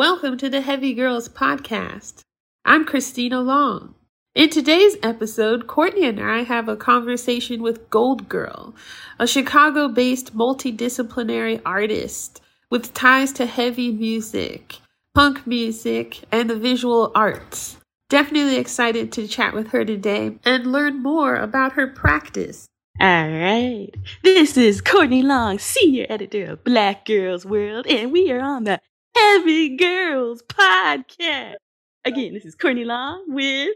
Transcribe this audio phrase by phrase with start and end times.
[0.00, 2.22] Welcome to the Heavy Girls Podcast.
[2.64, 3.96] I'm Christina Long.
[4.34, 8.74] In today's episode, Courtney and I have a conversation with Gold Girl,
[9.18, 12.40] a Chicago based multidisciplinary artist
[12.70, 14.78] with ties to heavy music,
[15.14, 17.76] punk music, and the visual arts.
[18.08, 22.66] Definitely excited to chat with her today and learn more about her practice.
[22.98, 23.90] All right.
[24.22, 28.80] This is Courtney Long, senior editor of Black Girls World, and we are on the
[29.14, 31.56] Heavy Girls Podcast.
[32.04, 33.74] Again, this is Courtney Long with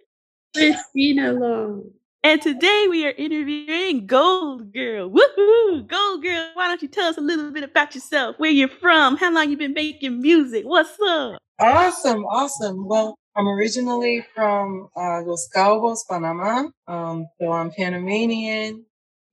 [0.55, 1.91] Christina Long.
[2.23, 5.11] And today we are interviewing Gold Girl.
[5.11, 5.87] Woohoo!
[5.87, 9.16] Gold Girl, why don't you tell us a little bit about yourself, where you're from,
[9.16, 11.39] how long you've been making music, what's up?
[11.59, 12.87] Awesome, awesome.
[12.87, 16.64] Well, I'm originally from uh, Los Cabos, Panama.
[16.87, 18.84] Um, so I'm Panamanian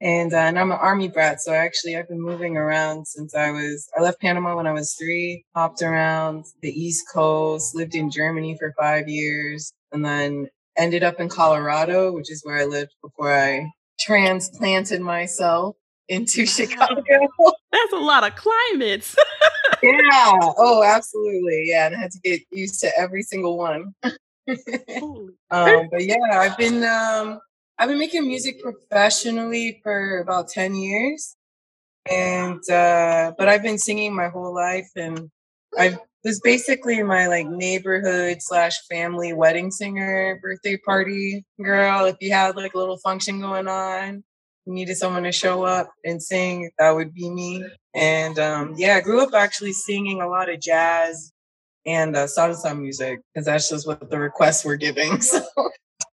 [0.02, 1.42] and, uh, and I'm an army brat.
[1.42, 4.96] So actually I've been moving around since I was, I left Panama when I was
[4.96, 11.04] three, hopped around the East Coast, lived in Germany for five years, and then ended
[11.04, 15.76] up in Colorado, which is where I lived before I transplanted myself
[16.10, 17.04] into Chicago.
[17.72, 19.16] That's a lot of climates.
[19.84, 20.32] yeah.
[20.58, 21.66] Oh, absolutely.
[21.68, 21.88] Yeah.
[21.88, 23.94] And I had to get used to every single one.
[24.04, 27.40] um, but yeah, I've been um,
[27.82, 31.36] I've been making music professionally for about 10 years.
[32.08, 35.32] And uh, but I've been singing my whole life and
[35.76, 42.06] I was basically my like neighborhood slash family wedding singer, birthday party girl.
[42.06, 44.24] If you had like a little function going on,
[44.68, 47.66] you needed someone to show up and sing, that would be me.
[47.96, 51.32] And um, yeah, I grew up actually singing a lot of jazz
[51.88, 55.20] and uh, salsa music because that's just what the requests were giving.
[55.22, 55.42] So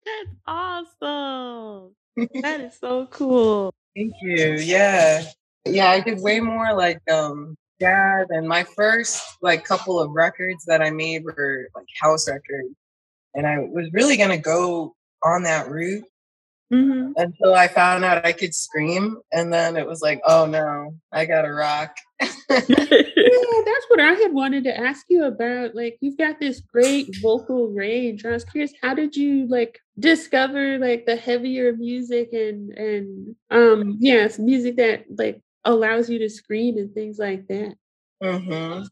[0.06, 1.96] that's awesome.
[2.42, 3.74] that is so cool.
[3.96, 4.54] Thank you.
[4.54, 5.26] Yeah.
[5.66, 10.66] Yeah, I did way more like um jazz and my first like couple of records
[10.66, 12.76] that I made were like house records.
[13.34, 16.04] And I was really gonna go on that route
[16.72, 17.12] mm-hmm.
[17.16, 19.18] until I found out I could scream.
[19.32, 21.96] And then it was like, oh no, I gotta rock.
[22.22, 25.76] yeah, that's what I had wanted to ask you about.
[25.76, 28.26] Like, you've got this great vocal range.
[28.26, 33.98] I was curious, how did you like discover like the heavier music and and um
[34.00, 37.76] yes, music that like allows you to scream and things like that?
[38.22, 38.84] Mm-hmm.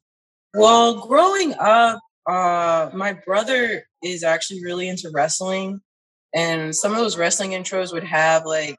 [0.53, 5.81] Well, growing up, uh, my brother is actually really into wrestling,
[6.33, 8.77] and some of those wrestling intros would have like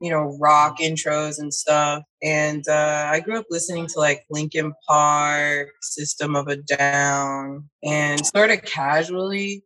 [0.00, 4.72] you know rock intros and stuff and uh, i grew up listening to like linkin
[4.86, 9.64] park system of a down and sort of casually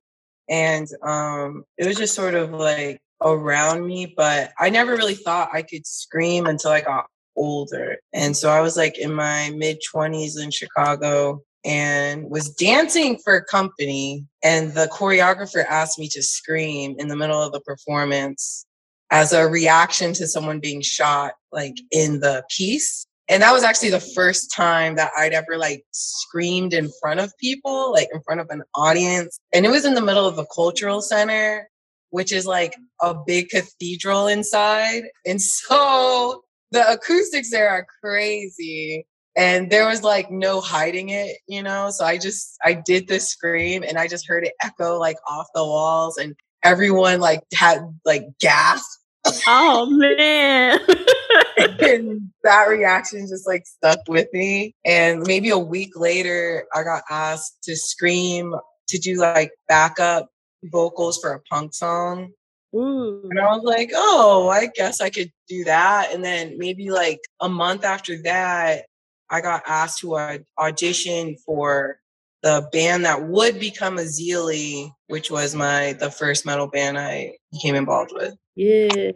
[0.53, 5.49] and um it was just sort of like around me but i never really thought
[5.53, 9.79] i could scream until i got older and so i was like in my mid
[9.93, 16.23] 20s in chicago and was dancing for a company and the choreographer asked me to
[16.23, 18.67] scream in the middle of the performance
[19.11, 23.91] as a reaction to someone being shot like in the piece and that was actually
[23.91, 28.41] the first time that I'd ever like screamed in front of people, like in front
[28.41, 29.39] of an audience.
[29.55, 31.69] And it was in the middle of a cultural center,
[32.11, 35.05] which is like a big cathedral inside.
[35.25, 39.07] And so the acoustics there are crazy
[39.37, 43.29] and there was like no hiding it you know so i just i did this
[43.29, 46.35] scream and i just heard it echo like off the walls and
[46.65, 49.01] everyone like had like gasp
[49.47, 50.79] oh man
[51.81, 57.03] and that reaction just like stuck with me and maybe a week later i got
[57.11, 58.55] asked to scream
[58.89, 60.29] to do like backup
[60.65, 62.31] vocals for a punk song
[62.75, 63.29] Ooh.
[63.31, 66.09] And I was like, oh, I guess I could do that.
[66.13, 68.87] And then maybe like a month after that,
[69.31, 71.99] I got asked to audition for
[72.43, 77.75] the band that would become Azili, which was my the first metal band I became
[77.75, 78.35] involved with.
[78.57, 79.11] Yeah.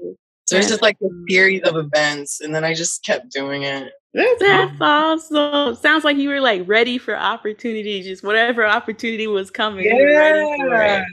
[0.46, 3.92] So it's just like a series of events, and then I just kept doing it.
[4.14, 5.74] That's, That's awesome.
[5.74, 9.84] Sounds like you were like ready for opportunity, just whatever opportunity was coming.
[9.84, 11.04] Yeah.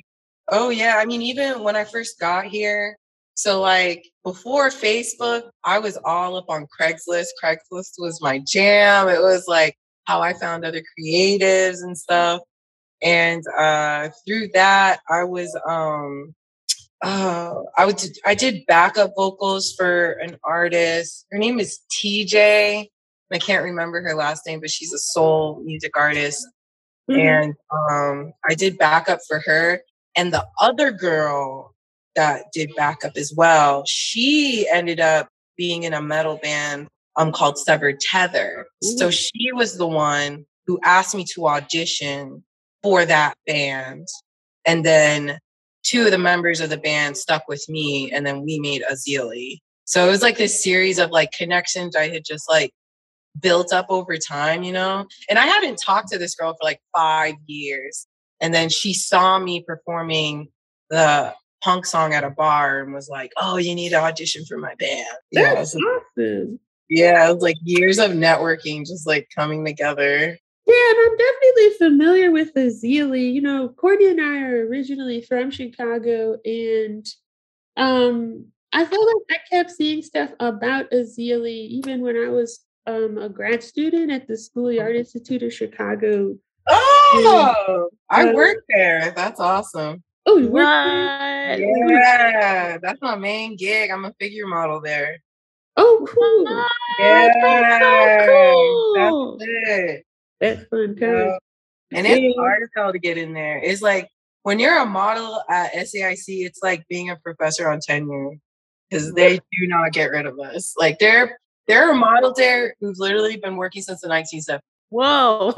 [0.50, 0.96] Oh yeah.
[1.00, 2.98] I mean, even when I first got here,
[3.34, 7.28] so like before Facebook, I was all up on Craigslist.
[7.44, 9.10] Craigslist was my jam.
[9.10, 9.76] It was like
[10.06, 12.42] how I found other creatives and stuff.
[13.02, 16.34] And uh through that, I was um
[17.04, 21.26] uh I would I did backup vocals for an artist.
[21.32, 22.88] Her name is TJ.
[23.32, 26.46] I can't remember her last name, but she's a soul music artist.
[27.10, 27.20] Mm-hmm.
[27.20, 27.56] And
[27.90, 29.82] um I did backup for her.
[30.16, 31.76] And the other girl
[32.16, 33.84] that did backup as well.
[33.86, 38.66] She ended up being in a metal band um called Severed Tether.
[38.86, 38.98] Ooh.
[38.98, 42.44] So she was the one who asked me to audition
[42.82, 44.08] for that band.
[44.66, 45.40] And then
[45.84, 49.60] two of the members of the band stuck with me and then we made Azili.
[49.86, 52.72] So it was like this series of like connections I had just like
[53.40, 55.06] built up over time, you know?
[55.30, 58.08] And I hadn't talked to this girl for like five years.
[58.40, 60.50] And then she saw me performing
[60.90, 61.34] the
[61.64, 64.76] punk song at a bar and was like, "Oh, you need to audition for my
[64.76, 65.82] band." Yeah, awesome.
[66.90, 70.38] Yeah, it was like years of networking just like coming together.
[70.66, 73.34] Yeah, and I'm definitely familiar with Azili.
[73.34, 77.06] You know, Courtney and I are originally from Chicago, and
[77.76, 83.18] um, I feel like I kept seeing stuff about Azili even when I was um,
[83.18, 86.36] a grad student at the School Art Institute of Chicago.
[86.70, 89.12] Oh, and, uh, I worked there.
[89.16, 90.02] That's awesome.
[90.26, 90.64] Oh, what?
[91.60, 93.92] Yeah, that's my main gig.
[93.92, 95.18] I'm a figure model there.
[95.76, 96.66] Oh, cool.
[97.00, 99.38] Yeah, that's so cool.
[99.38, 100.06] That's it.
[100.44, 101.40] That's fantastic.
[101.94, 103.60] and it's hard as hell to get in there.
[103.64, 104.10] It's like
[104.42, 108.36] when you're a model at SAIC, it's like being a professor on tenure
[108.90, 110.76] because they do not get rid of us.
[110.78, 114.60] Like there, there are models there who've literally been working since the 1970s.
[114.90, 115.54] Whoa.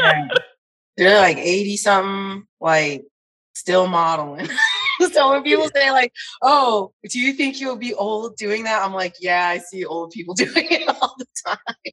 [0.00, 0.28] yeah.
[0.98, 3.04] They're like 80 something, like
[3.54, 4.48] still modeling.
[5.12, 6.10] so when people say like,
[6.40, 10.12] "Oh, do you think you'll be old doing that?" I'm like, "Yeah, I see old
[10.12, 11.92] people doing it all the time."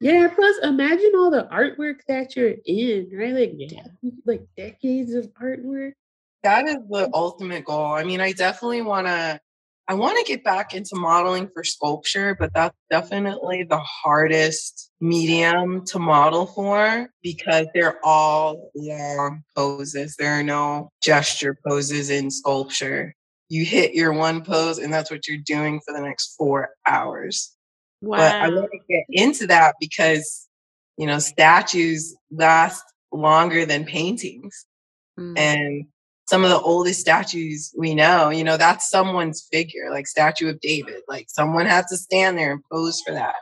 [0.00, 0.28] Yeah.
[0.34, 3.34] Plus, imagine all the artwork that you're in, right?
[3.34, 3.84] Like, yeah.
[4.24, 5.92] like decades of artwork.
[6.42, 7.92] That is the ultimate goal.
[7.92, 9.40] I mean, I definitely want to
[9.90, 15.84] I want to get back into modeling for sculpture, but that's definitely the hardest medium
[15.86, 20.14] to model for because they're all long poses.
[20.16, 23.16] There are no gesture poses in sculpture.
[23.48, 27.56] You hit your one pose, and that's what you're doing for the next four hours.
[28.00, 28.18] Wow.
[28.18, 30.48] But I want to get into that because,
[30.96, 32.82] you know, statues last
[33.12, 34.66] longer than paintings.
[35.18, 35.38] Mm.
[35.38, 35.86] And
[36.28, 40.60] some of the oldest statues we know, you know, that's someone's figure, like Statue of
[40.60, 41.02] David.
[41.08, 43.34] Like someone had to stand there and pose for that,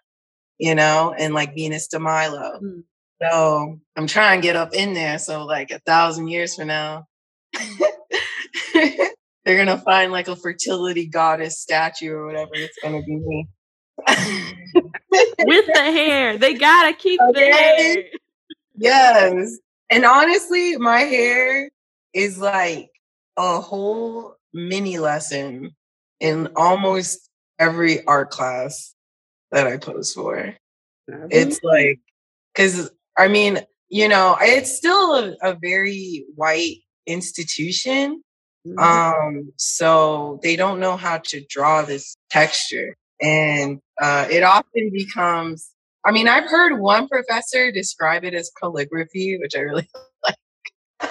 [0.58, 2.60] you know, and like Venus de Milo.
[2.60, 2.84] Mm.
[3.20, 5.18] So I'm trying to get up in there.
[5.18, 7.06] So like a thousand years from now,
[8.74, 13.48] they're gonna find like a fertility goddess statue or whatever it's gonna be me.
[14.06, 16.38] With the hair.
[16.38, 17.50] They gotta keep okay.
[17.50, 18.04] the hair.
[18.76, 19.58] Yes.
[19.90, 21.70] And honestly, my hair
[22.12, 22.90] is like
[23.36, 25.74] a whole mini lesson
[26.20, 27.28] in almost
[27.58, 28.94] every art class
[29.50, 30.54] that I pose for.
[31.30, 32.00] It's like,
[32.54, 38.22] because I mean, you know, it's still a, a very white institution.
[38.66, 38.78] Mm-hmm.
[38.78, 42.96] Um, so they don't know how to draw this texture.
[43.20, 45.70] And uh, it often becomes,
[46.04, 49.88] I mean, I've heard one professor describe it as calligraphy, which I really
[50.24, 51.10] like.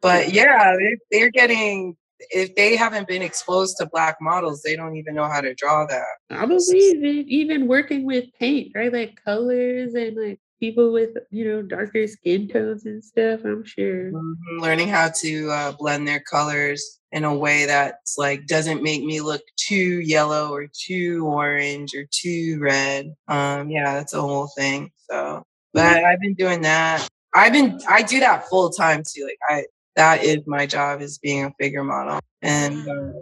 [0.00, 0.76] but yeah,
[1.10, 1.96] they're getting
[2.30, 5.86] if they haven't been exposed to black models, they don't even know how to draw
[5.86, 6.04] that.
[6.30, 8.92] I believe it, even working with paint, right?
[8.92, 13.40] Like colors and like people with you know darker skin tones and stuff.
[13.44, 14.60] I'm sure mm-hmm.
[14.60, 19.20] learning how to uh, blend their colors in a way that's like doesn't make me
[19.20, 23.14] look too yellow or too orange or too red.
[23.28, 24.90] Um, yeah, that's a whole thing.
[25.10, 25.44] So,
[25.74, 27.06] but I've been doing that.
[27.34, 29.24] I've been I do that full time too.
[29.24, 29.64] Like I
[29.96, 32.18] that is my job is being a figure model.
[32.42, 33.14] And um,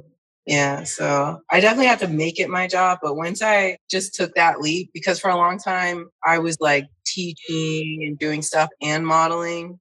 [0.47, 3.01] yeah, so I definitely have to make it my job.
[3.03, 6.87] But once I just took that leap, because for a long time I was like
[7.07, 9.81] teaching and doing stuff and modeling.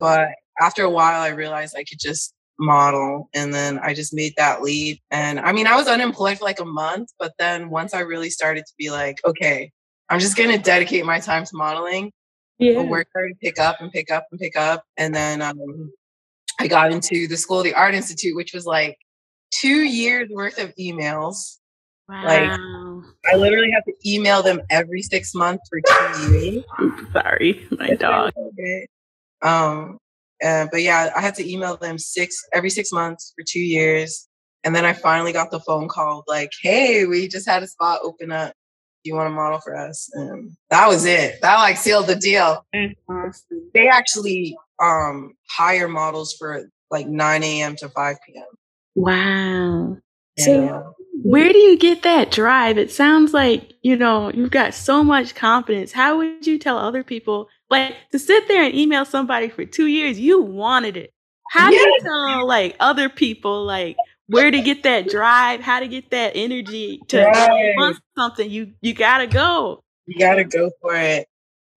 [0.00, 0.30] But
[0.60, 3.28] after a while, I realized I could just model.
[3.34, 5.00] And then I just made that leap.
[5.10, 7.10] And I mean, I was unemployed for like a month.
[7.18, 9.70] But then once I really started to be like, okay,
[10.08, 12.12] I'm just going to dedicate my time to modeling
[12.58, 12.82] yeah.
[12.82, 14.84] work hard to pick up and pick up and pick up.
[14.96, 15.92] And then um,
[16.58, 18.96] I got into the School of the Art Institute, which was like
[19.52, 21.58] two years worth of emails.
[22.08, 22.24] Wow.
[22.24, 22.60] Like
[23.32, 26.64] I literally have to email them every six months for two years.
[27.12, 28.32] Sorry, my dog.
[29.42, 29.98] Um,
[30.44, 34.28] uh, but yeah, I had to email them six every six months for two years.
[34.64, 38.00] And then I finally got the phone call like, hey, we just had a spot
[38.02, 38.52] open up
[39.04, 40.10] Do you want to model for us?
[40.14, 41.40] And that was it.
[41.42, 42.66] That like sealed the deal.
[43.74, 47.76] They actually um hire models for like 9 a.m.
[47.76, 48.44] to 5 p.m.
[48.94, 49.96] Wow.
[50.38, 52.76] So where do you get that drive?
[52.78, 55.92] It sounds like, you know, you've got so much confidence.
[55.92, 59.86] How would you tell other people like to sit there and email somebody for two
[59.86, 60.18] years?
[60.18, 61.12] You wanted it.
[61.50, 63.96] How do you tell like other people like
[64.28, 67.74] where to get that drive, how to get that energy to right.
[67.76, 68.50] want something.
[68.50, 69.84] You you gotta go.
[70.06, 71.28] You gotta go for it.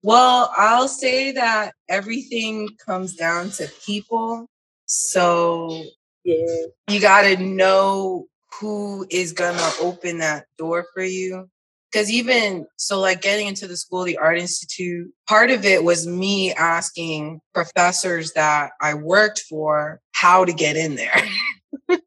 [0.01, 4.47] Well, I'll say that everything comes down to people.
[4.85, 5.83] So
[6.23, 6.45] Yeah.
[6.89, 8.27] you got to know
[8.59, 11.49] who is to open that door for you.
[11.91, 16.05] Because even so, like getting into the School the Art Institute, part of it was
[16.05, 21.23] me asking professors that I worked for how to get in there.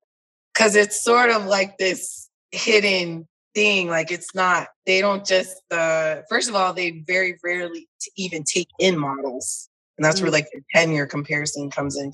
[0.54, 3.88] Because it's sort of like this hidden thing.
[3.88, 8.44] Like it's not, they don't just, uh, first of all, they very rarely t- even
[8.44, 9.70] take in models.
[9.96, 10.34] And that's where Mm.
[10.34, 12.12] like the tenure comparison comes in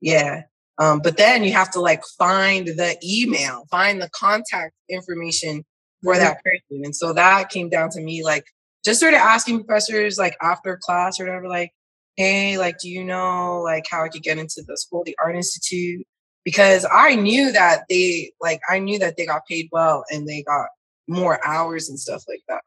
[0.00, 0.42] Yeah.
[0.78, 5.64] Um, but then you have to like find the email, find the contact information
[6.02, 6.84] for that person.
[6.84, 8.44] And so that came down to me like
[8.84, 11.72] just sort of asking professors like after class or whatever, like,
[12.16, 15.36] hey, like, do you know like how I could get into the School the Art
[15.36, 16.06] Institute?
[16.44, 20.42] Because I knew that they like I knew that they got paid well and they
[20.42, 20.68] got
[21.06, 22.62] more hours and stuff like that.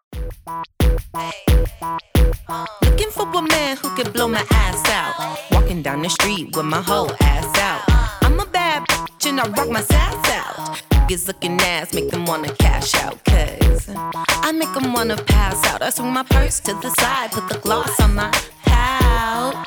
[2.83, 5.39] Looking for a man who can blow my ass out.
[5.51, 7.81] Walking down the street with my whole ass out.
[8.23, 10.82] I'm a bad bitch and I rock my sass out.
[11.13, 13.23] Niggas looking ass make them wanna cash out.
[13.25, 15.83] Cause I make them wanna pass out.
[15.83, 18.31] I swing my purse to the side, put the gloss on my
[18.63, 19.63] pout.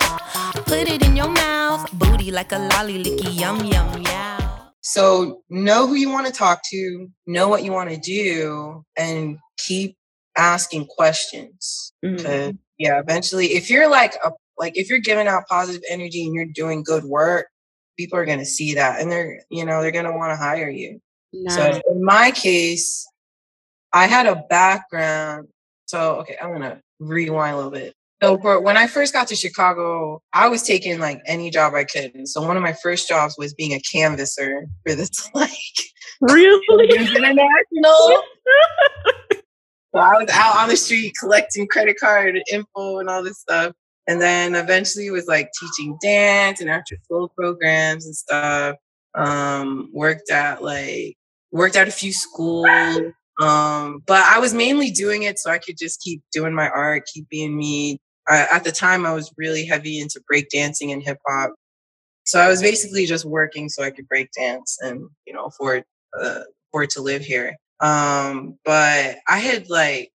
[0.67, 1.89] Put it in your mouth.
[1.93, 4.73] Booty like a lolly licky yum yum yow.
[4.81, 9.39] So know who you want to talk to, know what you want to do, and
[9.57, 9.97] keep
[10.37, 11.93] asking questions.
[12.05, 12.59] Mhm.
[12.77, 16.45] Yeah, eventually, if you're like a like if you're giving out positive energy and you're
[16.45, 17.47] doing good work,
[17.97, 21.01] people are gonna see that, and they're you know they're gonna want to hire you.
[21.49, 23.07] So in my case,
[23.93, 25.49] I had a background.
[25.87, 27.95] So okay, I'm gonna rewind a little bit.
[28.23, 31.85] So for when I first got to Chicago, I was taking like any job I
[31.85, 32.15] could.
[32.15, 35.51] And so one of my first jobs was being a canvasser for this like
[36.21, 36.89] Really?
[37.17, 38.23] international.
[39.95, 43.73] So I was out on the street collecting credit card info and all this stuff.
[44.07, 48.77] And then eventually it was like teaching dance and after school programs and stuff.
[49.17, 51.17] Um, worked at like
[51.53, 52.69] worked at a few schools.
[53.41, 57.05] Um, but I was mainly doing it so I could just keep doing my art,
[57.13, 57.99] keep being me.
[58.29, 61.55] I, at the time, I was really heavy into break dancing and hip hop.
[62.25, 65.85] So I was basically just working so I could break dance and you know afford
[66.21, 67.57] uh, afford to live here.
[67.81, 70.11] Um, but I had like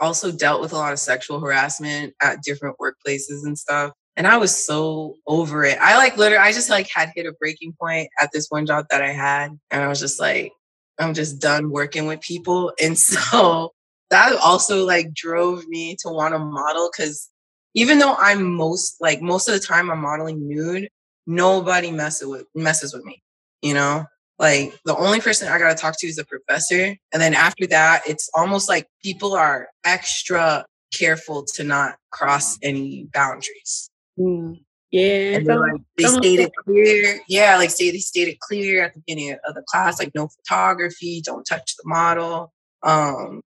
[0.00, 3.92] also dealt with a lot of sexual harassment at different workplaces and stuff.
[4.16, 5.78] And I was so over it.
[5.80, 8.86] I like literally, I just like had hit a breaking point at this one job
[8.90, 9.58] that I had.
[9.70, 10.52] And I was just like,
[10.98, 12.72] I'm just done working with people.
[12.82, 13.72] And so
[14.10, 17.28] that also like drove me to want to model because
[17.74, 20.88] even though I'm most like most of the time I'm modeling nude,
[21.26, 23.22] nobody messes with messes with me,
[23.62, 24.04] you know?
[24.38, 26.96] Like the only person I gotta talk to is the professor.
[27.12, 30.64] And then after that, it's almost like people are extra
[30.96, 33.90] careful to not cross any boundaries.
[34.18, 34.60] Mm.
[34.90, 35.36] Yeah.
[35.38, 37.20] And like, they some- state it clear.
[37.28, 41.20] Yeah, like say they stated clear at the beginning of the class, like no photography,
[41.24, 42.52] don't touch the model.
[42.82, 43.42] Um,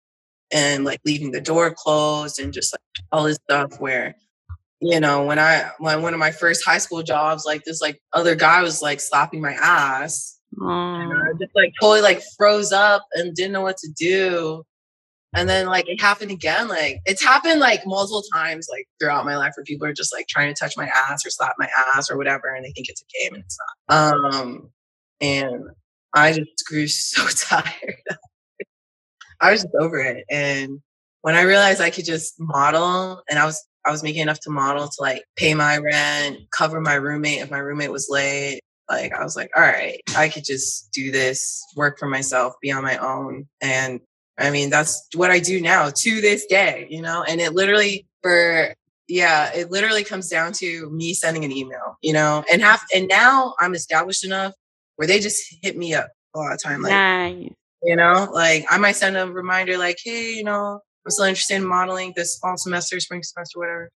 [0.51, 4.15] and like leaving the door closed and just like all this stuff where
[4.79, 8.01] you know when i when one of my first high school jobs like this like
[8.13, 13.05] other guy was like slapping my ass and I just like totally like froze up
[13.13, 14.63] and didn't know what to do.
[15.35, 16.67] And then like it happened again.
[16.67, 20.27] Like it's happened like multiple times like throughout my life where people are just like
[20.27, 23.01] trying to touch my ass or slap my ass or whatever and they think it's
[23.01, 23.57] a game and it's
[23.89, 24.15] not.
[24.33, 24.69] Um
[25.19, 25.63] and
[26.13, 27.95] I just grew so tired.
[29.39, 30.25] I was just over it.
[30.29, 30.79] And
[31.21, 34.49] when I realized I could just model and I was I was making enough to
[34.49, 39.13] model to like pay my rent, cover my roommate if my roommate was late, like
[39.13, 42.83] I was like, all right, I could just do this, work for myself, be on
[42.83, 43.47] my own.
[43.61, 43.99] And
[44.37, 47.23] I mean, that's what I do now to this day, you know?
[47.23, 48.73] And it literally for
[49.07, 53.07] yeah, it literally comes down to me sending an email, you know, and have and
[53.07, 54.53] now I'm established enough
[54.97, 56.81] where they just hit me up a lot of time.
[56.81, 57.49] Like, nice.
[57.83, 61.55] you know, like I might send a reminder like, hey, you know, I'm still interested
[61.55, 63.89] in modeling this fall semester, spring semester, whatever.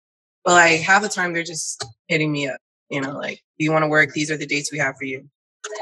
[0.46, 2.58] But like half the time they're just hitting me up,
[2.90, 4.14] you know, like, do you want to work?
[4.14, 5.30] These are the dates we have for you.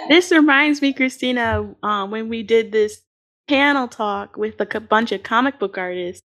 [0.10, 3.02] This reminds me, Christina, um, when we did this
[3.50, 6.22] panel talk with a bunch of comic book artists,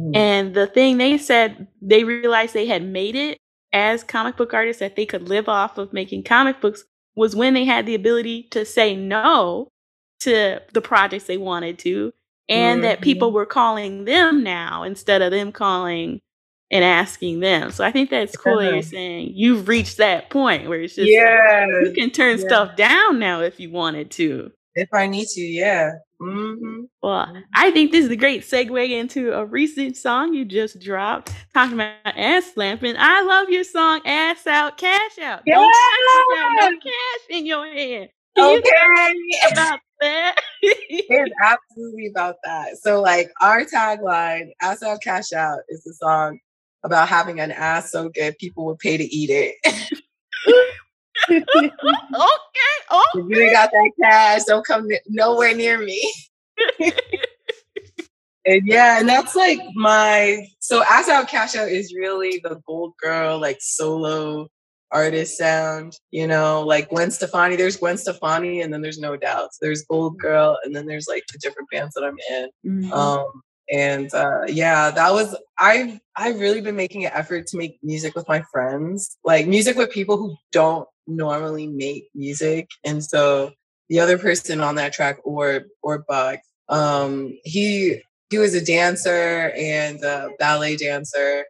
[0.00, 0.16] Mm.
[0.16, 3.38] and the thing they said they realized they had made it
[3.72, 6.82] as comic book artists that they could live off of making comic books
[7.14, 9.68] was when they had the ability to say no
[10.20, 12.12] to the projects they wanted to,
[12.48, 16.20] and that people were calling them now instead of them calling
[16.72, 17.70] and asking them.
[17.70, 21.06] So I think that's cool that you're saying you've reached that point where it's just
[21.06, 21.66] like, Yeah.
[21.84, 22.46] you can turn Yeah.
[22.46, 24.50] stuff down now if you wanted to.
[24.74, 25.92] If I need to, yeah.
[26.24, 30.80] Hmm Well, I think this is a great segue into a recent song you just
[30.80, 32.94] dropped talking about ass slapping.
[32.98, 35.42] I love your song Ass Out, Cash Out.
[35.46, 35.54] Yeah.
[35.54, 38.08] Don't no cash in your hand.
[38.36, 39.52] Can you Okay.
[39.52, 40.36] about that?
[40.62, 42.78] It's absolutely about that.
[42.78, 46.38] So, like, our tagline, Ass Out, Cash Out, is a song
[46.82, 49.56] about having an ass so good people would pay to eat it.
[51.30, 52.74] okay.
[52.90, 56.02] Oh, if you ain't got that cash, don't come nowhere near me.
[58.46, 62.92] And yeah, and that's like my so Ass Out Cash Out is really the gold
[63.02, 64.48] girl, like solo
[64.92, 67.56] artist sound, you know, like Gwen Stefani.
[67.56, 69.58] There's Gwen Stefani, and then there's no doubts.
[69.60, 72.90] There's Gold Girl, and then there's like the different bands that I'm in.
[72.90, 72.92] Mhm.
[72.92, 77.78] Um, and uh, yeah, that was I've I've really been making an effort to make
[77.82, 82.68] music with my friends, like music with people who don't normally make music.
[82.84, 83.52] And so
[83.88, 89.52] the other person on that track, or or Buck, um, he he was a dancer
[89.56, 91.44] and a ballet dancer.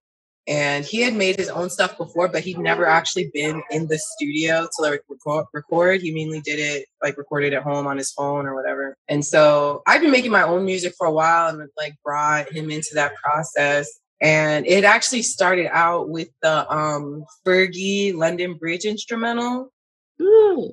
[0.46, 3.98] And he had made his own stuff before, but he'd never actually been in the
[3.98, 5.46] studio to like record.
[5.54, 6.02] record.
[6.02, 8.94] He mainly did it like recorded at home on his phone or whatever.
[9.08, 12.70] And so I've been making my own music for a while and like brought him
[12.70, 13.88] into that process.
[14.20, 19.72] And it actually started out with the um Fergie London Bridge instrumental.
[20.20, 20.72] Ooh.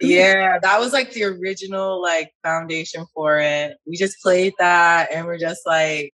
[0.00, 3.76] Yeah, that was like the original like foundation for it.
[3.86, 6.12] We just played that and we're just like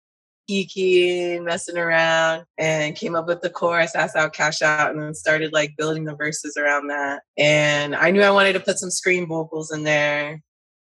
[0.49, 5.13] geeking, messing around, and came up with the chorus, ass out, cash out, and then
[5.13, 7.21] started like building the verses around that.
[7.37, 10.41] And I knew I wanted to put some scream vocals in there.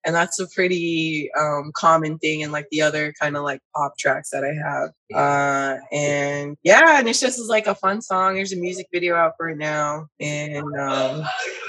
[0.04, 3.98] And that's a pretty um, common thing in like the other kind of like pop
[3.98, 4.90] tracks that I have.
[5.14, 8.34] Uh, and yeah, and it's just is like a fun song.
[8.34, 10.06] There's a music video out for it now.
[10.18, 11.22] And um,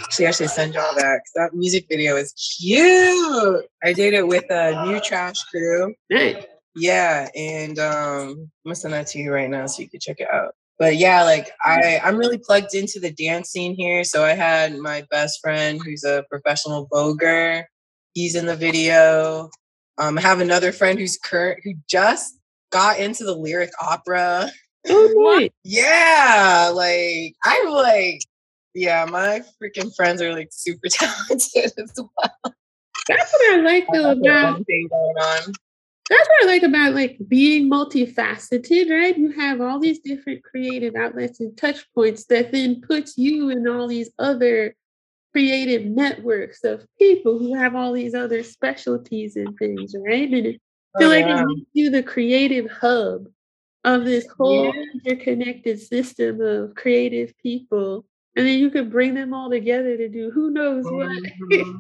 [0.04, 3.66] actually, I should send y'all that that music video is cute.
[3.84, 5.94] I did it with a new trash crew.
[6.10, 6.46] Nice.
[6.76, 10.20] Yeah, and um, I'm gonna send that to you right now so you can check
[10.20, 10.56] it out.
[10.80, 14.04] But yeah, like I, I'm really plugged into the dance scene here.
[14.04, 17.66] So I had my best friend who's a professional voguer.
[18.14, 19.50] He's in the video.
[19.98, 22.38] Um, I have another friend who's current who just
[22.72, 24.50] got into the lyric opera.
[24.90, 25.48] Oh.
[25.64, 28.22] Yeah, like I'm like,
[28.74, 32.54] yeah, my freaking friends are like super talented as well.
[33.08, 35.54] That's what I like though about thing going on.
[36.10, 39.18] that's what I like about like being multifaceted, right?
[39.18, 43.68] You have all these different creative outlets and touch points that then puts you in
[43.68, 44.76] all these other
[45.32, 50.30] creative networks of people who have all these other specialties and things, right?
[50.30, 50.62] And it
[50.96, 51.42] Oh, feel like yeah.
[51.42, 53.28] it makes you the creative hub
[53.86, 54.84] of this whole Yeah.
[55.06, 58.06] interconnected system of creative people.
[58.36, 61.10] And then you could bring them all together to do who knows what.
[61.50, 61.78] Mhm.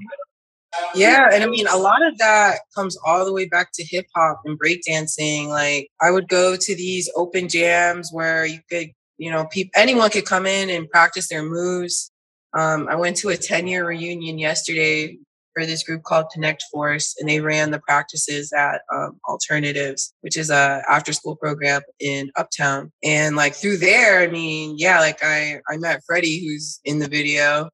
[0.95, 4.05] yeah, and I mean, a lot of that comes all the way back to hip
[4.15, 5.47] hop and breakdancing.
[5.47, 10.09] Like, I would go to these open jams where you could, you know, peop- anyone
[10.09, 12.11] could come in and practice their moves.
[12.53, 15.17] Um, I went to a 10 year reunion yesterday
[15.53, 20.37] for this group called Connect Force, and they ran the practices at um, Alternatives, which
[20.37, 22.91] is a after school program in Uptown.
[23.03, 27.07] And like through there, I mean, yeah, like I I met Freddie, who's in the
[27.07, 27.69] video,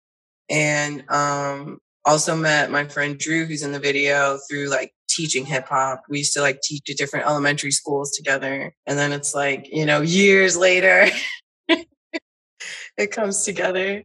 [0.50, 5.68] and um, also met my friend Drew, who's in the video through like teaching hip
[5.68, 6.04] hop.
[6.10, 9.86] We used to like teach at different elementary schools together, and then it's like you
[9.86, 11.10] know years later,
[12.98, 14.04] it comes together.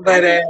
[0.00, 0.40] But uh,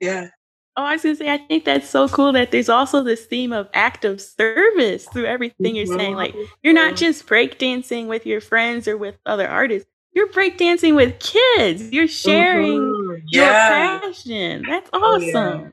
[0.00, 0.28] yeah.
[0.76, 3.52] Oh, I was gonna say, I think that's so cool that there's also this theme
[3.52, 6.16] of active service through everything you're saying.
[6.16, 9.88] Like, you're not just breakdancing with your friends or with other artists.
[10.14, 11.90] You're breakdancing with kids.
[11.92, 13.22] You're sharing Mhm.
[13.30, 14.64] your passion.
[14.66, 15.28] That's Oh, yeah.
[15.38, 15.72] awesome.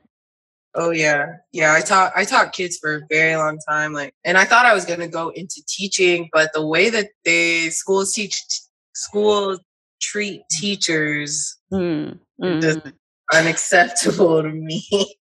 [0.76, 1.36] Oh yeah.
[1.52, 1.72] Yeah.
[1.74, 3.92] I taught I taught kids for a very long time.
[3.92, 7.70] Like and I thought I was gonna go into teaching, but the way that they
[7.70, 8.40] schools teach
[8.94, 9.58] schools
[10.00, 12.92] treat teachers Mm, It just- mhm,
[13.32, 14.84] unacceptable to me.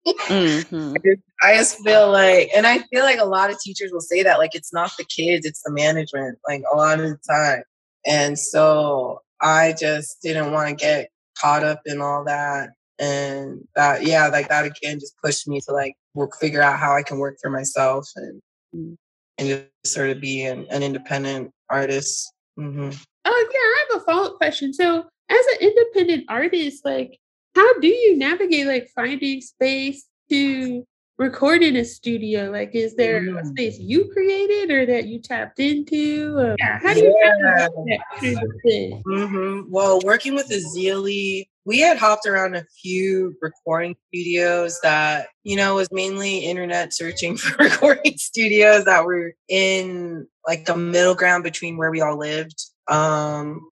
[0.07, 0.97] mhm.
[1.43, 4.39] I just feel like and I feel like a lot of teachers will say that
[4.39, 7.63] like it's not the kids, it's the management, like a lot of the time.
[8.07, 11.09] And so I just didn't want to get
[11.41, 12.71] caught up in all that.
[12.99, 16.95] And that, yeah, like that again just pushed me to like work, figure out how
[16.95, 18.41] I can work for myself and
[18.75, 18.97] Mm.
[19.37, 22.33] and just sort of be an, an independent artist.
[22.57, 22.89] hmm
[23.27, 24.73] Oh yeah, I have a follow-up question.
[24.73, 27.19] So as an independent artist, like
[27.55, 30.87] how do you navigate like finding space to
[31.19, 32.51] record in a studio?
[32.51, 33.47] Like, is there a Mm.
[33.53, 36.37] space you created or that you tapped into?
[36.39, 37.69] Or how do you Yeah.
[37.69, 39.03] do that kind of thing?
[39.05, 45.57] hmm Well, working with Azili, we had hopped around a few recording studios that, you
[45.57, 51.45] know, was mainly internet searching for recording studios that were in like a middle ground
[51.45, 52.65] between where we all lived.
[52.89, 53.69] Um,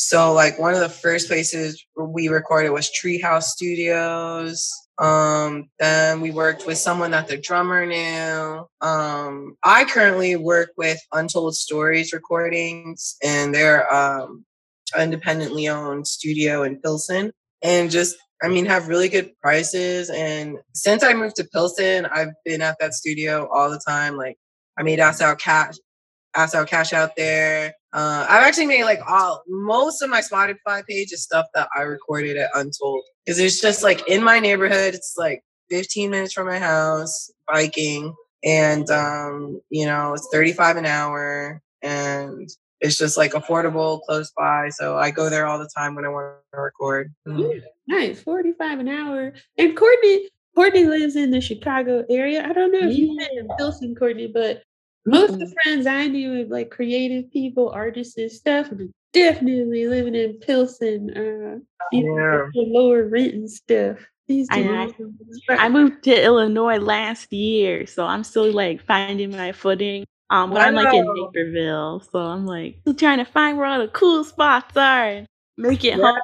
[0.00, 4.70] so like one of the first places we recorded was Treehouse Studios.
[4.98, 8.66] Um, then we worked with someone that the drummer knew.
[8.80, 14.46] Um, I currently work with Untold Stories Recordings, and they're um,
[14.98, 17.32] independently owned studio in Pilsen
[17.62, 22.32] and just I mean have really good prices and since I moved to Pilsen I've
[22.44, 24.38] been at that studio all the time like
[24.78, 25.74] I made ass out cash
[26.34, 30.86] ass out cash out there uh, I've actually made like all most of my Spotify
[30.86, 34.94] page is stuff that I recorded at Untold because it's just like in my neighborhood
[34.94, 40.86] it's like 15 minutes from my house biking and um you know it's 35 an
[40.86, 42.48] hour and
[42.80, 46.08] it's just like affordable close by so i go there all the time when i
[46.08, 47.60] want to record Mm.
[47.86, 49.32] Nice, forty-five an hour.
[49.58, 52.46] And Courtney, Courtney lives in the Chicago area.
[52.46, 54.62] I don't know if you've been in Pilsen, Courtney, but
[55.06, 58.70] most of the friends I knew of like creative people, artists and stuff,
[59.12, 61.10] definitely living in Pilsen.
[61.10, 61.58] Uh,
[61.92, 62.46] you know, Yeah.
[62.54, 63.98] lower rent and stuff.
[64.28, 64.92] These I
[65.48, 70.04] I moved to Illinois last year, so I'm still like finding my footing.
[70.30, 73.80] Um, but I'm like in Naperville, so I'm like still trying to find where all
[73.80, 76.20] the cool spots are and make it home.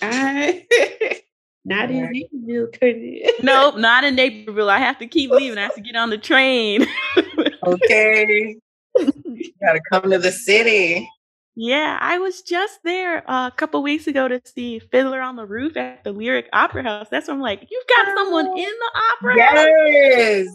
[0.00, 0.66] I,
[1.66, 3.30] not in Naperville.
[3.42, 4.70] Nope, not in Naperville.
[4.70, 5.58] I have to keep leaving.
[5.58, 6.86] I have to get on the train.
[7.66, 8.56] okay.
[8.96, 11.10] You gotta come to the city.
[11.56, 15.46] Yeah, I was just there uh, a couple weeks ago to see Fiddler on the
[15.46, 17.08] Roof at the Lyric Opera House.
[17.10, 19.66] That's when I'm like, you've got someone in the opera house.
[19.88, 20.46] yes.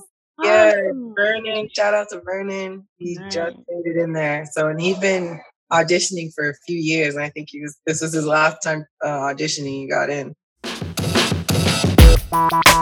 [0.41, 0.75] Yes.
[1.17, 2.87] Vernon shout out to vernon.
[2.97, 4.45] He just made it in there.
[4.51, 5.41] So and he's been
[5.71, 8.83] auditioning for a few years and i think he was this was his last time
[9.03, 10.33] uh, auditioning he got in.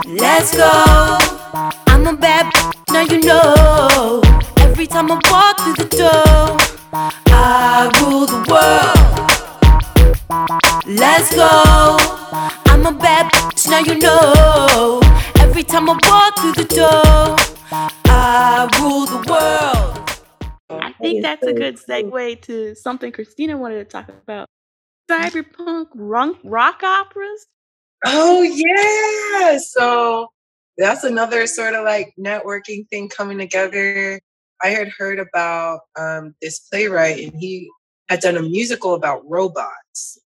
[0.06, 1.84] Let's go.
[2.08, 4.22] I'm a bad b- now you know.
[4.60, 6.56] Every time I walk through the door,
[7.26, 8.96] I rule the world.
[10.86, 11.98] Let's go.
[12.72, 15.02] I'm a bad bitch, now you know.
[15.38, 17.36] Every time I walk through the door,
[18.06, 20.10] I rule the world.
[20.70, 24.48] I think that's a good segue to something Christina wanted to talk about.
[25.10, 27.48] Cyberpunk rock, rock operas.
[28.06, 29.58] Oh yeah.
[29.58, 30.28] So
[30.78, 34.20] that's another sort of like networking thing coming together.
[34.62, 37.68] I had heard about um, this playwright and he
[38.08, 40.18] had done a musical about robots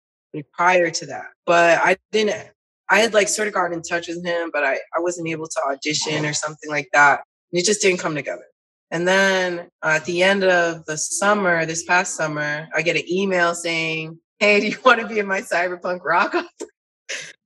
[0.52, 1.26] prior to that.
[1.46, 2.50] But I didn't
[2.92, 5.46] I had like sort of gotten in touch with him, but I, I wasn't able
[5.46, 7.22] to audition or something like that.
[7.50, 8.44] And it just didn't come together.
[8.90, 13.10] And then uh, at the end of the summer, this past summer, I get an
[13.10, 16.68] email saying, Hey, do you want to be in my cyberpunk rock opera?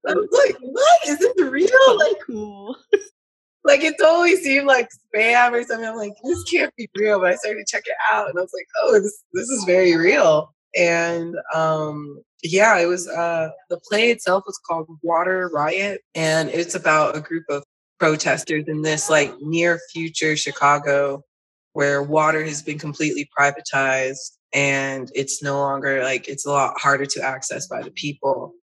[0.07, 1.09] I was like, what?
[1.09, 1.99] Is this real?
[1.99, 2.77] Like, cool.
[3.64, 5.87] like it totally seemed like spam or something.
[5.87, 7.21] I'm like, this can't be real.
[7.21, 9.64] But I started to check it out and I was like, oh, this this is
[9.64, 10.55] very real.
[10.77, 16.75] And um yeah, it was uh the play itself was called Water Riot, and it's
[16.75, 17.64] about a group of
[17.99, 21.23] protesters in this like near future Chicago
[21.73, 27.05] where water has been completely privatized and it's no longer like it's a lot harder
[27.05, 28.55] to access by the people.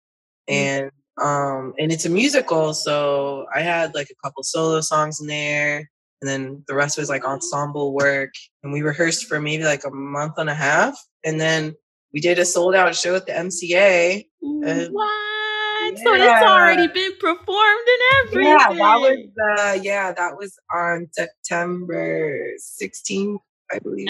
[0.48, 5.28] And um and it's a musical so i had like a couple solo songs in
[5.28, 5.90] there
[6.22, 8.32] and then the rest was like ensemble work
[8.64, 11.76] and we rehearsed for maybe like a month and a half and then
[12.14, 15.98] we did a sold out show at the mca Uh, what?
[15.98, 18.48] So it's already been performed and everything.
[18.48, 19.20] yeah that was
[19.60, 23.38] uh yeah that was on september 16th
[23.72, 24.08] i believe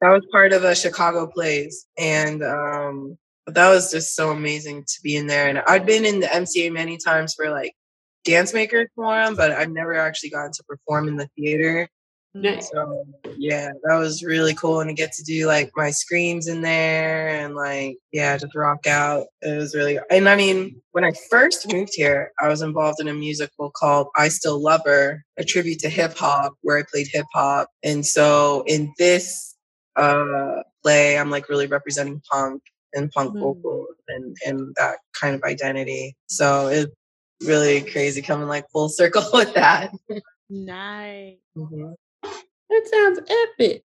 [0.00, 5.00] that was part of a chicago plays and um that was just so amazing to
[5.02, 7.72] be in there and i'd been in the mca many times for like
[8.24, 11.88] dance makers forum but i've never actually gotten to perform in the theater
[12.34, 12.70] Nice.
[12.70, 13.06] so
[13.38, 17.28] yeah that was really cool and to get to do like my screams in there
[17.28, 21.72] and like yeah just rock out it was really and i mean when i first
[21.72, 25.78] moved here i was involved in a musical called i still love her a tribute
[25.78, 29.54] to hip hop where i played hip hop and so in this
[29.94, 32.60] uh play i'm like really representing punk
[32.96, 33.40] and punk Mm.
[33.40, 36.92] vocals and and that kind of identity so it's
[37.46, 39.92] really crazy coming like full circle with that
[40.48, 41.38] Nice.
[41.56, 41.94] Mhm.
[42.22, 43.82] That sounds epic.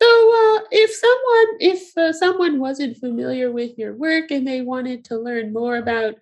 [0.00, 5.04] So, uh, if someone if uh, someone wasn't familiar with your work and they wanted
[5.06, 6.14] to learn more about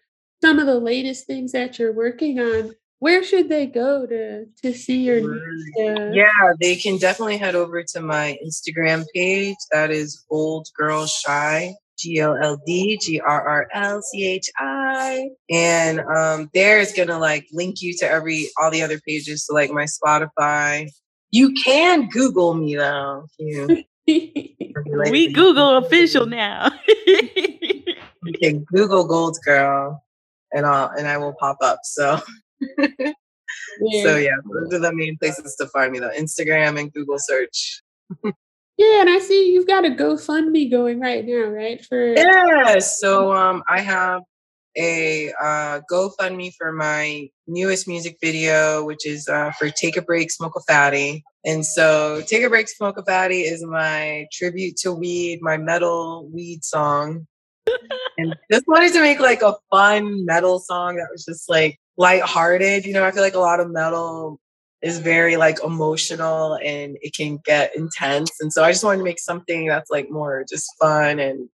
[0.42, 4.72] some of the latest things that you're working on, where should they go to to
[4.72, 10.24] see your uh, yeah they can definitely head over to my instagram page that is
[10.30, 13.28] Gold Grrl Chi G-O-L-D G-R-R-L-C-H-I.
[15.50, 19.54] And um, there is gonna like link you to every all the other pages, so
[19.54, 20.88] like my Spotify.
[21.30, 23.26] You can Google me though.
[23.38, 26.70] You, we Google official now.
[27.06, 27.94] you
[28.40, 30.02] can Google Gold Girl
[30.52, 31.80] and I'll and I will pop up.
[31.84, 32.20] So
[32.60, 33.12] yeah.
[34.02, 36.10] so yeah, those are the main places to find me though.
[36.10, 37.82] Instagram and Google search.
[38.78, 41.82] Yeah, and I see you've got a GoFundMe going right now, right?
[41.82, 44.20] For yeah, so um, I have
[44.76, 50.30] a uh, GoFundMe for my newest music video, which is uh, for "Take a Break,
[50.30, 54.92] Smoke a Fatty." And so, "Take a Break, Smoke a Fatty" is my tribute to
[54.92, 57.26] weed, my metal weed song.
[58.18, 62.84] and just wanted to make like a fun metal song that was just like lighthearted.
[62.84, 64.38] You know, I feel like a lot of metal
[64.82, 68.30] is very like emotional and it can get intense.
[68.40, 71.48] And so I just wanted to make something that's like more just fun and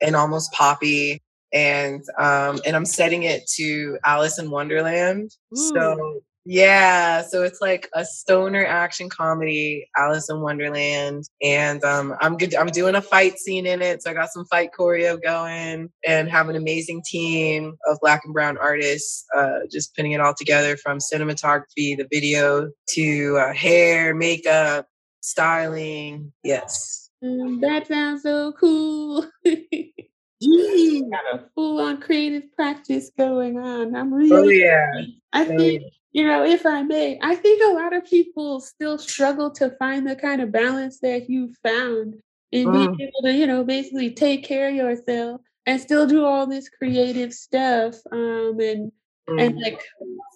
[0.00, 1.22] and almost poppy.
[1.52, 5.30] And um and I'm setting it to Alice in Wonderland.
[5.52, 5.56] Ooh.
[5.56, 12.36] So yeah, so it's like a stoner action comedy, Alice in Wonderland, and um, I'm
[12.36, 12.54] good.
[12.54, 16.28] I'm doing a fight scene in it, so I got some fight choreo going, and
[16.28, 20.76] have an amazing team of black and brown artists, uh, just putting it all together
[20.76, 24.86] from cinematography, the video to uh, hair, makeup,
[25.20, 26.30] styling.
[26.42, 29.26] Yes, mm, that sounds so cool.
[30.42, 33.94] got a full on creative practice going on.
[33.94, 34.32] I'm really.
[34.32, 34.92] Oh yeah.
[35.32, 35.82] I think
[36.14, 40.06] you know, if I may, I think a lot of people still struggle to find
[40.06, 42.14] the kind of balance that you found
[42.52, 43.00] in being mm.
[43.00, 47.34] able to, you know, basically take care of yourself and still do all this creative
[47.34, 48.92] stuff um, and
[49.28, 49.42] mm.
[49.44, 49.82] and like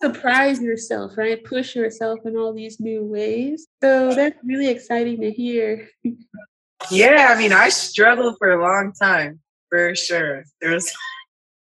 [0.02, 1.44] surprise yourself, right?
[1.44, 3.68] Push yourself in all these new ways.
[3.80, 5.88] So that's really exciting to hear.
[6.90, 9.38] yeah, I mean, I struggled for a long time
[9.70, 10.44] for sure.
[10.60, 10.92] There was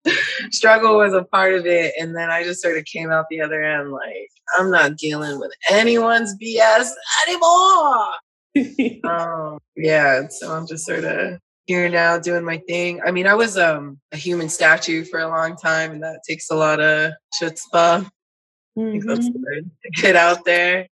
[0.51, 1.95] struggle was a part of it.
[1.99, 5.39] And then I just sort of came out the other end like, I'm not dealing
[5.39, 6.91] with anyone's BS
[7.27, 8.13] anymore.
[9.05, 13.01] um, yeah, so I'm just sort of here now doing my thing.
[13.05, 16.51] I mean, I was um, a human statue for a long time, and that takes
[16.51, 18.09] a lot of chutzpah.
[18.79, 19.07] Mm-hmm.
[19.07, 20.89] to get out there.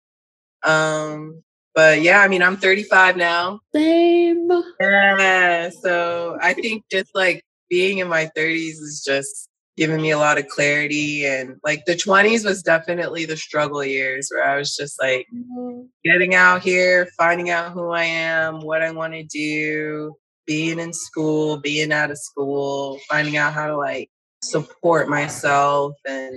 [0.63, 1.43] Um,
[1.75, 3.59] but yeah, I mean, I'm 35 now.
[3.73, 4.49] Same.
[4.79, 10.17] Yeah, so I think just like being in my 30s is just giving me a
[10.17, 14.75] lot of clarity and like the 20s was definitely the struggle years where I was
[14.75, 15.83] just like mm-hmm.
[16.03, 20.91] getting out here, finding out who I am, what I want to do, being in
[20.91, 24.09] school, being out of school, finding out how to like
[24.43, 26.35] support myself and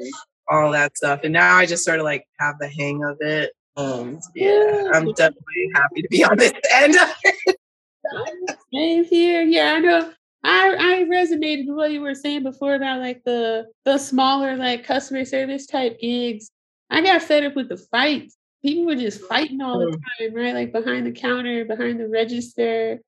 [0.48, 1.20] all that stuff.
[1.24, 3.52] And now I just sort of like have the hang of it.
[3.76, 6.94] And yeah, I'm definitely happy to be on this end.
[8.74, 9.42] Same here.
[9.42, 10.12] Yeah, I know
[10.44, 14.84] I I resonated with what you were saying before about like the the smaller like
[14.84, 16.50] customer service type gigs.
[16.90, 18.36] I got fed up with the fights.
[18.62, 20.00] People were just fighting all the mm.
[20.18, 20.54] time, right?
[20.54, 23.00] Like behind the counter, behind the register.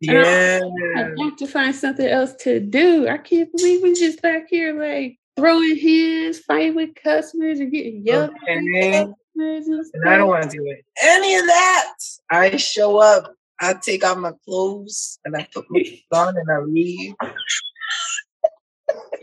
[0.00, 0.60] Yeah.
[0.96, 3.08] I, I have to find something else to do.
[3.08, 8.04] I can't believe we're just back here like throwing hands, fighting with customers, and getting
[8.04, 8.98] yelled okay.
[8.98, 9.08] at.
[9.34, 9.64] And,
[9.94, 10.84] and I don't want to do it.
[11.02, 11.94] Any of that.
[12.30, 16.58] I show up I take off my clothes and I put my on and I
[16.58, 17.14] leave.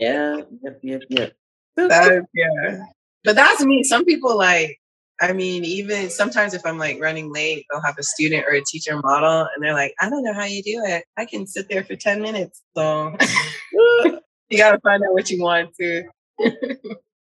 [0.00, 1.32] yeah, yep, yep, yep.
[1.76, 2.84] That, yeah.
[3.22, 3.84] But that's me.
[3.84, 4.80] Some people like,
[5.20, 8.64] I mean, even sometimes if I'm like running late, they'll have a student or a
[8.64, 11.04] teacher model and they're like, I don't know how you do it.
[11.18, 12.62] I can sit there for 10 minutes.
[12.74, 13.14] So
[14.48, 16.04] you got to find out what you want to.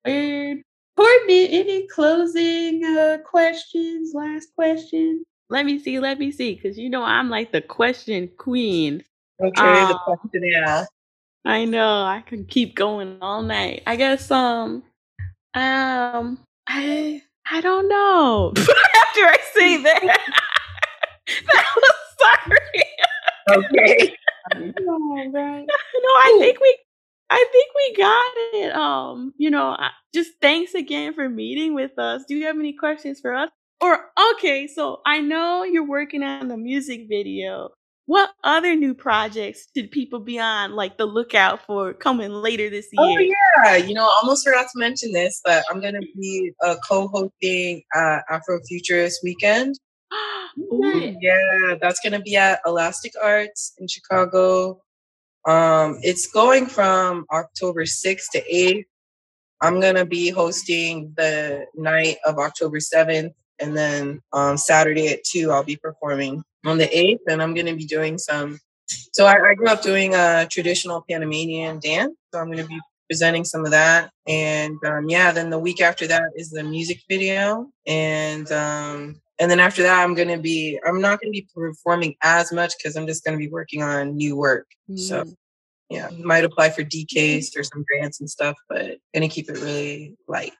[0.06, 0.60] Weird.
[1.00, 4.14] Courtney, any closing uh, questions?
[4.14, 5.24] Last question?
[5.50, 9.02] Let me see, let me see, because you know I'm like the question queen.
[9.42, 10.84] Okay, um, the question, yeah.
[11.46, 13.84] I know I can keep going all night.
[13.88, 14.84] I guess um
[15.54, 18.52] um I I don't know.
[18.58, 20.02] After I say that,
[21.54, 23.64] that was sorry.
[23.64, 24.16] Okay.
[24.54, 26.78] oh, no, I think we
[27.30, 28.76] I think we got it.
[28.76, 29.78] Um, you know,
[30.14, 32.24] just thanks again for meeting with us.
[32.28, 33.50] Do you have any questions for us?
[33.82, 37.70] Or, okay, so I know you're working on the music video.
[38.08, 42.88] What other new projects should people be on, like the lookout for coming later this
[42.98, 43.30] oh, year?
[43.60, 43.76] Oh, yeah.
[43.76, 47.08] You know, I almost forgot to mention this, but I'm going to be uh, co
[47.08, 49.76] hosting uh, Afrofuturist Weekend.
[51.22, 54.82] yeah, that's going to be at Elastic Arts in Chicago.
[55.46, 58.86] Um, it's going from October 6th to 8th.
[59.62, 65.52] I'm gonna be hosting the night of October 7th, and then um, Saturday at two,
[65.52, 68.60] I'll be performing on the 8th, and I'm gonna be doing some.
[69.14, 73.44] So I, I grew up doing a traditional Panamanian dance, so I'm gonna be presenting
[73.44, 77.70] some of that, and um, yeah, then the week after that is the music video,
[77.86, 82.52] and um, and then after that, I'm gonna be I'm not gonna be performing as
[82.52, 84.68] much because I'm just gonna be working on new work.
[84.96, 85.36] So Mm.
[85.90, 90.16] yeah, might apply for DCASE or some grants and stuff, but gonna keep it really
[90.28, 90.54] light.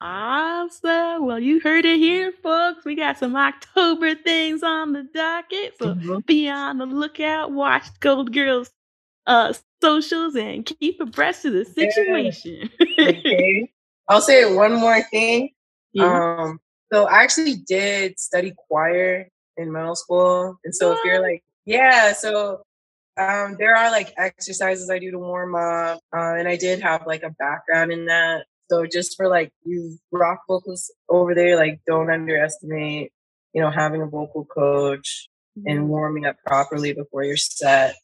[0.00, 1.24] Awesome.
[1.24, 2.84] Well, you heard it here, folks.
[2.84, 5.74] We got some October things on the docket.
[5.78, 6.26] So Mhm.
[6.26, 7.52] be on the lookout.
[7.52, 8.70] Watch Gold Girls
[9.26, 11.92] uh socials and keep abreast of the Yeah.
[11.92, 12.70] situation.
[12.98, 13.72] Okay.
[14.08, 15.50] I'll say one more thing.
[15.92, 16.36] yeah.
[16.38, 16.60] Um,
[16.92, 22.12] so I actually did study choir in middle school, and so if you're like, yeah,
[22.12, 22.62] so
[23.16, 27.06] um, there are like exercises I do to warm up, uh, and I did have
[27.06, 28.44] like a background in that.
[28.70, 33.12] So just for like you rock vocals over there, like don't underestimate,
[33.52, 35.28] you know, having a vocal coach
[35.64, 37.94] and warming up properly before your set.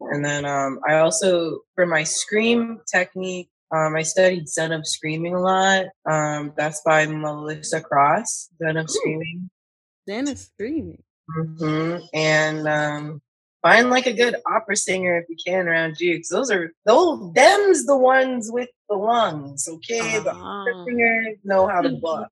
[0.00, 5.34] And then um, I also, for my scream technique, um, I studied Zen of Screaming
[5.34, 5.86] a lot.
[6.10, 8.88] Um, that's by Melissa Cross, Zen of.
[8.90, 9.50] Screaming.
[10.06, 11.02] Then it's streaming.
[11.28, 13.20] hmm And um,
[13.62, 17.32] find like a good opera singer if you can around you, because those are those
[17.34, 19.66] them's the ones with the lungs.
[19.68, 20.84] Okay, the opera Ah.
[20.86, 22.28] singers know how to bluff.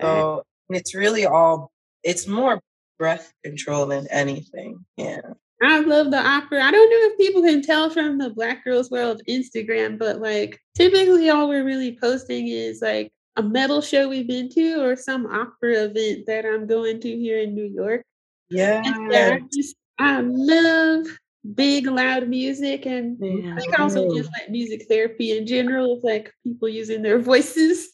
[0.00, 1.72] So it's really all.
[2.04, 2.60] It's more
[2.98, 4.84] breath control than anything.
[4.96, 5.20] Yeah.
[5.62, 6.62] I love the opera.
[6.62, 10.58] I don't know if people can tell from the Black Girls World Instagram, but like
[10.74, 15.26] typically all we're really posting is like a metal show we've been to or some
[15.26, 18.04] opera event that I'm going to here in New York.
[18.50, 18.82] Yeah.
[18.84, 21.06] I just I love
[21.54, 23.54] big loud music and Yeah.
[23.54, 27.92] I think also just like music therapy in general of like people using their voices.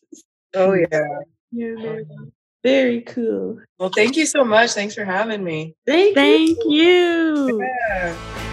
[0.54, 1.06] Oh yeah.
[1.50, 2.00] Yeah,
[2.62, 3.60] very cool.
[3.78, 4.72] Well, thank you so much.
[4.72, 5.74] Thanks for having me.
[5.86, 6.14] Thank, you.
[6.14, 7.62] Thank you.
[7.62, 8.44] Yeah.